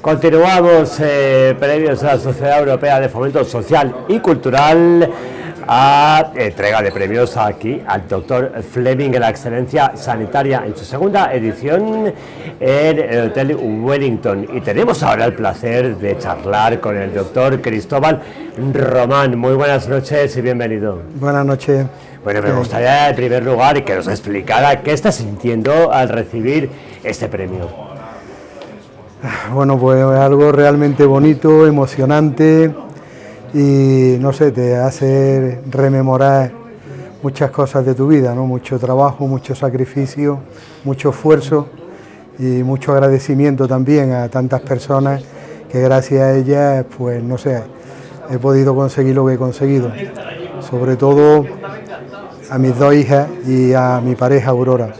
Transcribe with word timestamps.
Continuamos 0.00 0.98
eh, 1.00 1.54
previos 1.60 2.02
a 2.02 2.14
la 2.14 2.18
Sociedad 2.18 2.60
Europea 2.60 3.00
de 3.00 3.10
Fomento 3.10 3.44
Social 3.44 4.06
y 4.08 4.18
Cultural 4.20 5.10
a 5.68 6.32
entrega 6.36 6.80
de 6.80 6.90
premios 6.90 7.36
aquí 7.36 7.82
al 7.86 8.08
doctor 8.08 8.62
Fleming 8.62 9.10
en 9.12 9.20
la 9.20 9.28
excelencia 9.28 9.92
sanitaria 9.94 10.62
en 10.64 10.74
su 10.74 10.86
segunda 10.86 11.34
edición 11.34 12.14
en 12.58 12.98
el 12.98 13.28
Hotel 13.28 13.54
Wellington. 13.54 14.48
Y 14.54 14.62
tenemos 14.62 15.02
ahora 15.02 15.26
el 15.26 15.34
placer 15.34 15.94
de 15.98 16.16
charlar 16.16 16.80
con 16.80 16.96
el 16.96 17.12
doctor 17.12 17.60
Cristóbal 17.60 18.22
Román. 18.72 19.38
Muy 19.38 19.52
buenas 19.52 19.86
noches 19.86 20.34
y 20.34 20.40
bienvenido. 20.40 21.02
Buenas 21.16 21.44
noches. 21.44 21.84
Bueno, 22.24 22.40
me 22.40 22.52
gustaría 22.52 23.10
en 23.10 23.16
primer 23.16 23.44
lugar 23.44 23.84
que 23.84 23.96
nos 23.96 24.08
explicara 24.08 24.80
qué 24.80 24.92
está 24.92 25.12
sintiendo 25.12 25.92
al 25.92 26.08
recibir 26.08 26.70
este 27.04 27.28
premio. 27.28 27.89
Bueno, 29.52 29.78
pues 29.78 29.98
es 29.98 30.04
algo 30.04 30.52
realmente 30.52 31.04
bonito, 31.04 31.66
emocionante 31.66 32.74
y 33.52 34.16
no 34.20 34.32
sé, 34.32 34.52
te 34.52 34.76
hace 34.76 35.60
rememorar 35.68 36.52
muchas 37.22 37.50
cosas 37.50 37.84
de 37.84 37.94
tu 37.94 38.08
vida, 38.08 38.34
¿no? 38.34 38.46
Mucho 38.46 38.78
trabajo, 38.78 39.26
mucho 39.26 39.54
sacrificio, 39.54 40.40
mucho 40.84 41.10
esfuerzo 41.10 41.68
y 42.38 42.62
mucho 42.62 42.92
agradecimiento 42.92 43.68
también 43.68 44.12
a 44.12 44.28
tantas 44.28 44.62
personas 44.62 45.22
que 45.70 45.80
gracias 45.80 46.22
a 46.22 46.34
ellas, 46.36 46.86
pues 46.96 47.22
no 47.22 47.36
sé, 47.36 47.62
he 48.30 48.38
podido 48.38 48.74
conseguir 48.74 49.14
lo 49.14 49.26
que 49.26 49.34
he 49.34 49.38
conseguido. 49.38 49.92
Sobre 50.60 50.96
todo 50.96 51.44
a 52.48 52.58
mis 52.58 52.76
dos 52.78 52.94
hijas 52.94 53.28
y 53.46 53.72
a 53.74 54.00
mi 54.02 54.14
pareja 54.14 54.50
Aurora. 54.50 54.94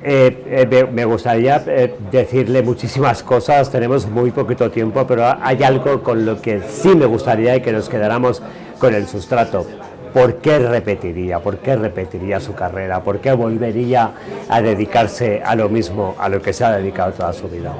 Eh, 0.00 0.66
eh, 0.70 0.88
me 0.92 1.04
gustaría 1.04 1.62
eh, 1.66 1.92
decirle 2.12 2.62
muchísimas 2.62 3.24
cosas, 3.24 3.68
tenemos 3.68 4.08
muy 4.08 4.30
poquito 4.30 4.70
tiempo, 4.70 5.04
pero 5.08 5.24
hay 5.40 5.62
algo 5.64 6.04
con 6.04 6.24
lo 6.24 6.40
que 6.40 6.62
sí 6.68 6.94
me 6.94 7.04
gustaría 7.04 7.60
que 7.60 7.72
nos 7.72 7.88
quedáramos 7.88 8.40
con 8.78 8.94
el 8.94 9.08
sustrato. 9.08 9.66
¿Por 10.14 10.36
qué 10.36 10.60
repetiría? 10.60 11.40
¿Por 11.40 11.58
qué 11.58 11.74
repetiría 11.74 12.38
su 12.38 12.54
carrera? 12.54 13.02
¿Por 13.02 13.18
qué 13.18 13.32
volvería 13.32 14.12
a 14.48 14.62
dedicarse 14.62 15.42
a 15.44 15.56
lo 15.56 15.68
mismo, 15.68 16.14
a 16.18 16.28
lo 16.28 16.40
que 16.40 16.52
se 16.52 16.64
ha 16.64 16.76
dedicado 16.76 17.12
toda 17.12 17.32
su 17.32 17.48
vida? 17.48 17.72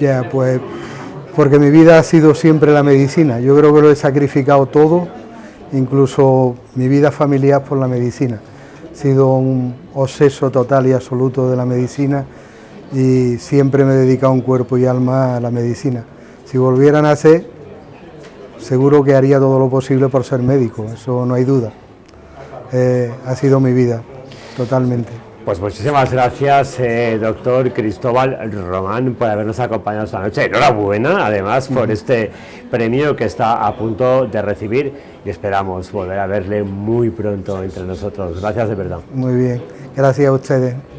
Ya, 0.00 0.26
pues 0.30 0.60
porque 1.36 1.58
mi 1.58 1.68
vida 1.68 1.98
ha 1.98 2.02
sido 2.02 2.34
siempre 2.34 2.72
la 2.72 2.82
medicina. 2.82 3.38
Yo 3.40 3.56
creo 3.56 3.74
que 3.74 3.82
lo 3.82 3.90
he 3.90 3.96
sacrificado 3.96 4.66
todo, 4.66 5.08
incluso 5.72 6.56
mi 6.74 6.88
vida 6.88 7.10
familiar 7.10 7.62
por 7.62 7.78
la 7.78 7.86
medicina 7.86 8.40
sido 8.94 9.34
un 9.34 9.74
obseso 9.94 10.50
total 10.50 10.86
y 10.86 10.92
absoluto 10.92 11.50
de 11.50 11.56
la 11.56 11.66
medicina 11.66 12.24
y 12.92 13.38
siempre 13.38 13.84
me 13.84 13.92
he 13.92 13.96
dedicado 13.96 14.32
un 14.32 14.40
cuerpo 14.40 14.78
y 14.78 14.86
alma 14.86 15.36
a 15.36 15.40
la 15.40 15.50
medicina. 15.50 16.04
Si 16.44 16.58
volviera 16.58 17.00
a 17.00 17.02
nacer, 17.02 17.46
seguro 18.58 19.02
que 19.02 19.14
haría 19.14 19.38
todo 19.38 19.58
lo 19.58 19.68
posible 19.68 20.08
por 20.08 20.24
ser 20.24 20.40
médico, 20.40 20.86
eso 20.92 21.26
no 21.26 21.34
hay 21.34 21.44
duda. 21.44 21.72
Eh, 22.72 23.12
ha 23.26 23.34
sido 23.36 23.60
mi 23.60 23.72
vida, 23.72 24.02
totalmente. 24.56 25.12
Pues 25.44 25.60
muchísimas 25.60 26.10
gracias, 26.10 26.80
eh, 26.80 27.18
doctor 27.20 27.70
Cristóbal 27.74 28.50
Román, 28.50 29.14
por 29.14 29.28
habernos 29.28 29.60
acompañado 29.60 30.06
esta 30.06 30.20
noche. 30.20 30.46
Enhorabuena, 30.46 31.26
además, 31.26 31.68
por 31.68 31.90
este 31.90 32.30
premio 32.70 33.14
que 33.14 33.24
está 33.24 33.66
a 33.66 33.76
punto 33.76 34.26
de 34.26 34.40
recibir 34.40 34.94
y 35.22 35.28
esperamos 35.28 35.92
volver 35.92 36.18
a 36.18 36.26
verle 36.26 36.62
muy 36.62 37.10
pronto 37.10 37.62
entre 37.62 37.82
nosotros. 37.82 38.40
Gracias 38.40 38.70
de 38.70 38.74
verdad. 38.74 39.00
Muy 39.12 39.34
bien, 39.34 39.62
gracias 39.94 40.28
a 40.28 40.32
ustedes. 40.32 40.93